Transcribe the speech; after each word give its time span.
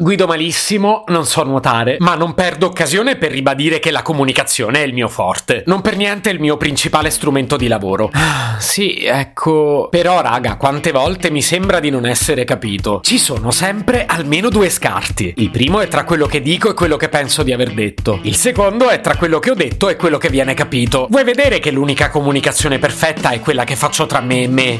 Guido 0.00 0.28
malissimo, 0.28 1.02
non 1.08 1.26
so 1.26 1.42
nuotare, 1.42 1.96
ma 1.98 2.14
non 2.14 2.32
perdo 2.32 2.66
occasione 2.66 3.16
per 3.16 3.32
ribadire 3.32 3.80
che 3.80 3.90
la 3.90 4.02
comunicazione 4.02 4.78
è 4.78 4.86
il 4.86 4.92
mio 4.92 5.08
forte. 5.08 5.64
Non 5.66 5.80
per 5.80 5.96
niente 5.96 6.30
è 6.30 6.32
il 6.32 6.38
mio 6.38 6.56
principale 6.56 7.10
strumento 7.10 7.56
di 7.56 7.66
lavoro. 7.66 8.08
Ah, 8.12 8.58
sì, 8.60 9.02
ecco. 9.02 9.88
Però, 9.90 10.20
raga, 10.20 10.56
quante 10.56 10.92
volte 10.92 11.32
mi 11.32 11.42
sembra 11.42 11.80
di 11.80 11.90
non 11.90 12.06
essere 12.06 12.44
capito. 12.44 13.00
Ci 13.02 13.18
sono 13.18 13.50
sempre 13.50 14.06
almeno 14.06 14.50
due 14.50 14.70
scarti. 14.70 15.34
Il 15.38 15.50
primo 15.50 15.80
è 15.80 15.88
tra 15.88 16.04
quello 16.04 16.26
che 16.26 16.42
dico 16.42 16.70
e 16.70 16.74
quello 16.74 16.96
che 16.96 17.08
penso 17.08 17.42
di 17.42 17.52
aver 17.52 17.72
detto. 17.72 18.20
Il 18.22 18.36
secondo 18.36 18.90
è 18.90 19.00
tra 19.00 19.16
quello 19.16 19.40
che 19.40 19.50
ho 19.50 19.54
detto 19.54 19.88
e 19.88 19.96
quello 19.96 20.18
che 20.18 20.28
viene 20.28 20.54
capito. 20.54 21.08
Vuoi 21.10 21.24
vedere 21.24 21.58
che 21.58 21.72
l'unica 21.72 22.08
comunicazione 22.08 22.78
perfetta 22.78 23.30
è 23.30 23.40
quella 23.40 23.64
che 23.64 23.74
faccio 23.74 24.06
tra 24.06 24.20
me 24.20 24.44
e 24.44 24.48
me? 24.48 24.78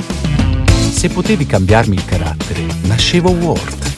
Se 0.92 1.08
potevi 1.08 1.44
cambiarmi 1.44 1.96
il 1.96 2.04
carattere, 2.04 2.64
nascevo 2.82 3.30
Ward. 3.30 3.97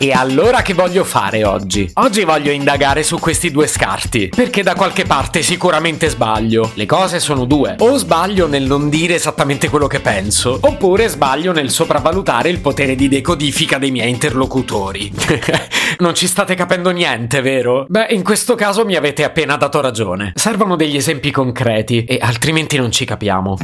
E 0.00 0.12
allora 0.12 0.62
che 0.62 0.74
voglio 0.74 1.02
fare 1.02 1.44
oggi? 1.44 1.90
Oggi 1.94 2.22
voglio 2.22 2.52
indagare 2.52 3.02
su 3.02 3.18
questi 3.18 3.50
due 3.50 3.66
scarti, 3.66 4.28
perché 4.28 4.62
da 4.62 4.76
qualche 4.76 5.04
parte 5.04 5.42
sicuramente 5.42 6.08
sbaglio. 6.08 6.70
Le 6.74 6.86
cose 6.86 7.18
sono 7.18 7.46
due. 7.46 7.74
O 7.80 7.96
sbaglio 7.96 8.46
nel 8.46 8.62
non 8.62 8.88
dire 8.88 9.16
esattamente 9.16 9.68
quello 9.68 9.88
che 9.88 9.98
penso, 9.98 10.56
oppure 10.60 11.08
sbaglio 11.08 11.50
nel 11.50 11.70
sopravvalutare 11.70 12.48
il 12.48 12.60
potere 12.60 12.94
di 12.94 13.08
decodifica 13.08 13.78
dei 13.78 13.90
miei 13.90 14.10
interlocutori. 14.10 15.12
non 15.98 16.14
ci 16.14 16.28
state 16.28 16.54
capendo 16.54 16.90
niente, 16.90 17.40
vero? 17.40 17.84
Beh, 17.88 18.06
in 18.10 18.22
questo 18.22 18.54
caso 18.54 18.84
mi 18.84 18.94
avete 18.94 19.24
appena 19.24 19.56
dato 19.56 19.80
ragione. 19.80 20.30
Servono 20.36 20.76
degli 20.76 20.94
esempi 20.94 21.32
concreti, 21.32 22.04
e 22.04 22.18
altrimenti 22.20 22.76
non 22.76 22.92
ci 22.92 23.04
capiamo. 23.04 23.56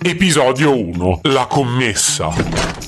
Episodio 0.00 0.74
1. 0.74 1.20
La 1.24 1.44
commessa. 1.44 2.83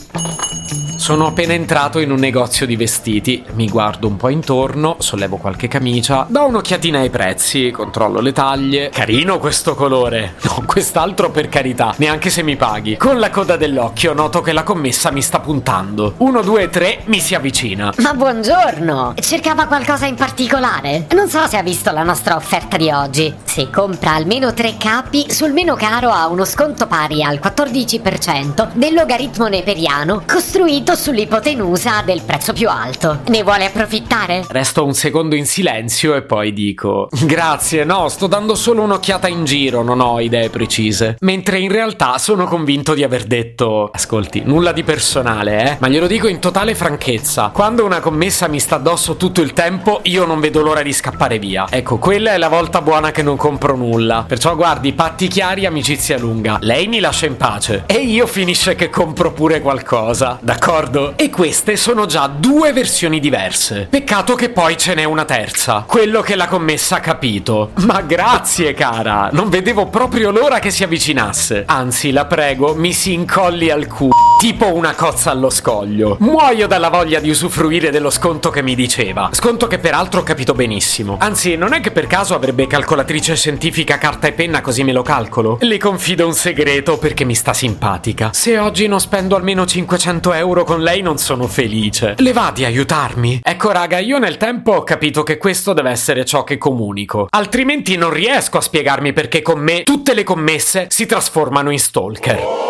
Sono 1.07 1.29
appena 1.29 1.53
entrato 1.53 2.01
in 2.01 2.11
un 2.11 2.19
negozio 2.19 2.67
di 2.67 2.75
vestiti, 2.75 3.45
mi 3.53 3.69
guardo 3.69 4.09
un 4.09 4.17
po' 4.17 4.29
intorno, 4.29 4.97
sollevo 4.99 5.37
qualche 5.37 5.69
camicia, 5.69 6.27
do 6.29 6.47
un'occhiatina 6.47 6.99
ai 6.99 7.11
prezzi, 7.11 7.71
controllo 7.71 8.19
le 8.19 8.33
taglie. 8.33 8.89
Carino 8.89 9.39
questo 9.39 9.77
colore. 9.77 10.35
No, 10.43 10.65
quest'altro 10.67 11.31
per 11.31 11.49
carità, 11.49 11.95
neanche 11.99 12.29
se 12.29 12.43
mi 12.43 12.57
paghi. 12.57 12.97
Con 12.97 13.21
la 13.21 13.31
coda 13.31 13.57
dell'occhio 13.57 14.15
noto 14.15 14.41
che 14.41 14.51
la 14.51 14.65
commessa 14.65 15.13
mi 15.13 15.23
sta 15.23 15.39
puntando. 15.39 16.15
Uno, 16.17 16.43
due, 16.43 16.69
tre, 16.71 17.03
mi 17.05 17.21
si 17.21 17.37
avvicina. 17.37 17.93
Ma 17.99 18.13
buongiorno! 18.13 19.15
Cercava 19.21 19.67
qualcosa 19.67 20.07
in 20.07 20.17
particolare? 20.17 21.07
Non 21.15 21.29
so 21.29 21.47
se 21.47 21.57
ha 21.57 21.63
visto 21.63 21.93
la 21.93 22.03
nostra 22.03 22.35
offerta 22.35 22.77
di 22.77 22.91
oggi. 22.91 23.33
Se 23.45 23.71
compra 23.71 24.15
almeno 24.15 24.53
tre 24.53 24.75
capi, 24.77 25.27
sul 25.31 25.53
meno 25.53 25.77
caro 25.77 26.11
ha 26.11 26.27
uno 26.27 26.45
sconto 26.45 26.89
pari 26.89 27.23
al 27.23 27.39
14% 27.57 28.73
del 28.75 28.93
logaritmo 28.93 29.47
neperiano 29.47 30.23
costruito 30.27 30.95
sull'ipotenusa 30.95 32.03
del 32.05 32.21
prezzo 32.21 32.53
più 32.53 32.69
alto. 32.69 33.21
Ne 33.29 33.43
vuole 33.43 33.65
approfittare? 33.65 34.45
Resto 34.47 34.85
un 34.85 34.93
secondo 34.93 35.35
in 35.35 35.47
silenzio 35.47 36.15
e 36.15 36.23
poi 36.23 36.53
dico: 36.53 37.09
Grazie, 37.25 37.85
no, 37.85 38.11
sto 38.11 38.27
dando 38.27 38.55
solo 38.55 38.83
un'occhiata 38.83 39.27
in 39.27 39.45
giro, 39.47 39.83
non 39.83 40.01
ho 40.01 40.21
idee 40.21 40.51
precise. 40.51 41.17
Mentre 41.21 41.59
in 41.59 41.73
realtà 41.73 42.19
sono 42.19 42.45
convinto 42.45 42.93
di 42.93 43.03
aver 43.03 43.25
detto: 43.25 43.89
Ascolti, 43.91 44.43
nulla 44.45 44.73
di 44.73 44.83
personale, 44.83 45.63
eh, 45.63 45.77
ma 45.81 45.89
glielo 45.89 46.07
dico 46.07 46.29
in 46.29 46.41
totale 46.41 46.75
franchezza. 46.75 47.49
Quando 47.55 47.87
una 47.87 48.01
commessa 48.01 48.49
mi 48.49 48.61
sta 48.61 48.77
addosso 48.77 49.17
tutto 49.17 49.41
il 49.41 49.55
tempo, 49.55 50.01
io 50.03 50.27
non 50.27 50.41
vedo 50.41 50.61
l'ora 50.61 50.83
di 50.83 50.93
scappare 50.93 51.39
via. 51.39 51.65
Ecco, 51.71 51.97
quella 51.97 52.35
è 52.35 52.37
la 52.37 52.49
volta 52.49 52.83
buona 52.83 53.13
che 53.13 53.23
non 53.23 53.37
compro 53.39 53.77
nulla. 53.77 54.27
Perciò 54.29 54.55
guardi, 54.55 54.93
patti 54.93 55.27
chiari, 55.29 55.65
amicizia 55.65 56.19
lunga. 56.19 56.59
Lei 56.61 56.87
mi 56.87 57.01
lascia 57.01 57.25
in 57.25 57.37
pace. 57.39 57.45
E 57.87 57.95
io 57.95 58.27
finisce 58.27 58.75
che 58.75 58.91
compro 58.91 59.33
pure 59.33 59.61
qualcosa, 59.61 60.37
d'accordo? 60.41 61.13
E 61.15 61.31
queste 61.31 61.77
sono 61.77 62.05
già 62.07 62.27
due 62.27 62.73
versioni 62.73 63.21
diverse. 63.21 63.87
Peccato 63.89 64.35
che 64.35 64.49
poi 64.49 64.77
ce 64.77 64.95
n'è 64.95 65.05
una 65.05 65.25
terza. 65.25 65.85
Quello 65.87 66.23
che 66.23 66.35
la 66.35 66.49
commessa 66.49 66.97
ha 66.97 67.01
capito. 67.01 67.71
Ma 67.87 68.01
grazie, 68.01 68.75
cara. 68.75 69.29
Non 69.31 69.49
vedevo 69.49 69.87
proprio 69.87 70.33
l'ora 70.33 70.59
che 70.59 70.71
si 70.71 70.83
avvicinasse. 70.83 71.63
Anzi, 71.67 72.11
la 72.11 72.25
prego, 72.25 72.75
mi 72.75 72.93
si 72.93 73.13
incolli 73.13 73.71
al 73.71 73.87
culo. 73.87 74.26
Tipo 74.39 74.75
una 74.75 74.95
cozza 74.95 75.31
allo 75.31 75.49
scoglio. 75.49 76.19
Muoio 76.21 76.67
dalla 76.67 76.91
voglia 76.91 77.21
di 77.21 77.31
usufruire 77.31 77.91
dello 77.91 78.11
sconto 78.11 78.51
che 78.51 78.63
mi 78.63 78.75
diceva. 78.75 79.31
Sconto 79.33 79.67
che 79.67 79.79
peraltro 79.79 80.21
ho 80.21 80.23
capito 80.23 80.53
benissimo. 80.53 81.17
Anzi, 81.19 81.57
non 81.57 81.73
è 81.73 81.81
che 81.81 81.91
per 81.91 82.07
caso 82.07 82.35
avrebbe 82.35 82.67
calcolatrice 82.67 83.35
scientifica 83.35 83.97
carta 83.97 84.27
e 84.27 84.33
penna 84.33 84.61
così 84.61 84.85
me 84.85 84.93
lo 84.93 85.01
calcolo? 85.01 85.57
Le 85.63 85.79
confido 85.79 86.27
un 86.27 86.35
segreto 86.35 86.99
perché 86.99 87.25
mi 87.25 87.35
sta 87.35 87.55
simpatica. 87.55 88.31
Se 88.35 88.59
oggi 88.59 88.87
non 88.87 89.01
spendo 89.01 89.37
almeno 89.37 89.65
500 89.65 90.35
euro 90.35 90.65
con 90.65 90.83
lei 90.83 91.01
non 91.01 91.17
sono 91.17 91.47
felice. 91.47 92.15
Le 92.19 92.33
va 92.35 92.53
di 92.55 92.67
aiutarmi? 92.67 93.41
Ecco 93.43 93.73
raga, 93.73 93.99
io 94.01 94.19
nel 94.19 94.37
tempo 94.37 94.73
ho 94.73 94.83
capito 94.83 95.23
che 95.23 95.39
questo 95.39 95.73
deve 95.73 95.91
essere 95.91 96.27
ciò 96.27 96.45
che 96.45 96.59
comunico. 96.59 97.27
Altrimenti 97.31 97.97
non 97.97 98.11
riesco 98.11 98.59
a 98.59 98.61
spiegarmi 98.61 99.15
perché 99.15 99.41
con 99.41 99.61
me 99.61 99.83
tutte 99.83 100.13
le 100.13 100.25
commesse 100.25 100.89
si 100.91 101.07
trasformano 101.07 101.71
in 101.71 101.79
stalker. 101.79 102.66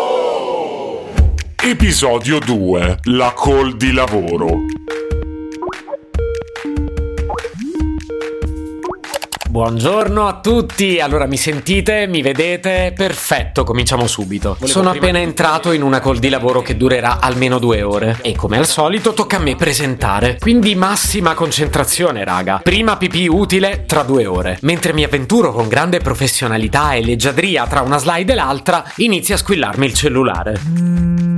Episodio 1.69 2.39
2. 2.39 2.99
La 3.07 3.33
call 3.35 3.75
di 3.75 3.91
lavoro. 3.91 4.61
Buongiorno 9.57 10.27
a 10.27 10.39
tutti, 10.39 10.99
allora 10.99 11.25
mi 11.25 11.35
sentite, 11.35 12.05
mi 12.05 12.21
vedete? 12.21 12.93
Perfetto, 12.95 13.63
cominciamo 13.63 14.05
subito. 14.05 14.49
Volevo 14.49 14.67
Sono 14.67 14.91
appena 14.91 15.17
entrato 15.17 15.71
in 15.71 15.81
una 15.81 15.99
call 15.99 16.19
di 16.19 16.29
lavoro 16.29 16.61
che 16.61 16.77
durerà 16.77 17.19
almeno 17.19 17.57
due 17.57 17.81
ore 17.81 18.19
e 18.21 18.35
come 18.35 18.59
al 18.59 18.67
solito 18.67 19.13
tocca 19.13 19.37
a 19.37 19.39
me 19.39 19.55
presentare. 19.55 20.37
Quindi 20.39 20.75
massima 20.75 21.33
concentrazione, 21.33 22.23
raga. 22.23 22.59
Prima 22.61 22.97
pipì 22.97 23.27
utile 23.27 23.85
tra 23.87 24.03
due 24.03 24.27
ore. 24.27 24.59
Mentre 24.61 24.93
mi 24.93 25.03
avventuro 25.03 25.51
con 25.51 25.67
grande 25.67 26.01
professionalità 26.01 26.93
e 26.93 27.03
leggiadria 27.03 27.65
tra 27.65 27.81
una 27.81 27.97
slide 27.97 28.33
e 28.33 28.35
l'altra, 28.35 28.83
inizia 28.97 29.33
a 29.33 29.39
squillarmi 29.39 29.87
il 29.87 29.93
cellulare. 29.95 30.59
Mm. 30.69 31.37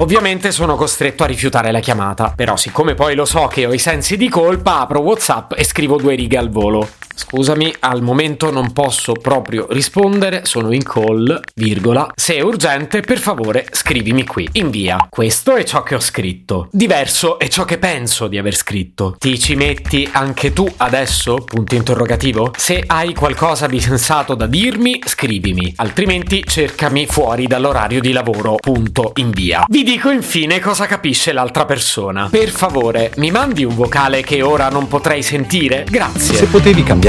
Ovviamente 0.00 0.50
sono 0.50 0.76
costretto 0.76 1.24
a 1.24 1.26
rifiutare 1.26 1.70
la 1.70 1.80
chiamata, 1.80 2.32
però 2.34 2.56
siccome 2.56 2.94
poi 2.94 3.14
lo 3.14 3.26
so 3.26 3.48
che 3.48 3.66
ho 3.66 3.74
i 3.74 3.78
sensi 3.78 4.16
di 4.16 4.30
colpa, 4.30 4.80
apro 4.80 5.00
WhatsApp 5.00 5.52
e 5.54 5.62
scrivo 5.62 5.98
due 5.98 6.14
righe 6.14 6.38
al 6.38 6.48
volo. 6.48 6.88
Scusami, 7.20 7.72
al 7.80 8.00
momento 8.00 8.50
non 8.50 8.72
posso 8.72 9.12
proprio 9.12 9.66
rispondere, 9.68 10.46
sono 10.46 10.72
in 10.72 10.82
call, 10.82 11.38
virgola. 11.54 12.10
Se 12.14 12.34
è 12.34 12.40
urgente, 12.40 13.02
per 13.02 13.18
favore, 13.18 13.66
scrivimi 13.72 14.24
qui. 14.24 14.48
Invia. 14.52 15.06
Questo 15.10 15.54
è 15.54 15.62
ciò 15.64 15.82
che 15.82 15.94
ho 15.94 16.00
scritto. 16.00 16.68
Diverso 16.72 17.38
è 17.38 17.48
ciò 17.48 17.66
che 17.66 17.76
penso 17.76 18.26
di 18.26 18.38
aver 18.38 18.56
scritto. 18.56 19.16
Ti 19.18 19.38
ci 19.38 19.54
metti 19.54 20.08
anche 20.10 20.54
tu 20.54 20.66
adesso? 20.78 21.44
Punto 21.44 21.74
interrogativo. 21.74 22.52
Se 22.56 22.82
hai 22.86 23.12
qualcosa 23.12 23.66
di 23.66 23.80
sensato 23.80 24.34
da 24.34 24.46
dirmi, 24.46 25.00
scrivimi, 25.04 25.74
altrimenti 25.76 26.42
cercami 26.46 27.04
fuori 27.04 27.46
dall'orario 27.46 28.00
di 28.00 28.12
lavoro. 28.12 28.54
Punto 28.54 29.12
invia. 29.16 29.66
Vi 29.68 29.82
dico 29.82 30.08
infine 30.08 30.58
cosa 30.58 30.86
capisce 30.86 31.32
l'altra 31.32 31.66
persona. 31.66 32.28
Per 32.30 32.48
favore, 32.48 33.12
mi 33.16 33.30
mandi 33.30 33.62
un 33.62 33.74
vocale 33.74 34.22
che 34.22 34.40
ora 34.40 34.70
non 34.70 34.88
potrei 34.88 35.22
sentire? 35.22 35.84
Grazie. 35.86 36.34
Se 36.34 36.46
potevi 36.46 36.82
cambiare 36.82 37.08